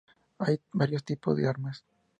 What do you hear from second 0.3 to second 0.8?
Hay